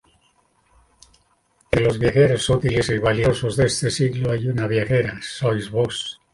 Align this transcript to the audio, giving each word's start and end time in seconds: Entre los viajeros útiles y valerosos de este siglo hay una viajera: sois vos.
Entre 1.65 1.85
los 1.85 1.99
viajeros 1.99 2.49
útiles 2.49 2.89
y 2.89 2.97
valerosos 2.97 3.55
de 3.55 3.67
este 3.67 3.91
siglo 3.91 4.31
hay 4.31 4.47
una 4.47 4.65
viajera: 4.65 5.19
sois 5.21 5.69
vos. 5.69 6.19